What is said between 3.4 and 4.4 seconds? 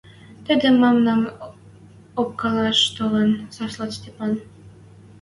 сасла Стапан.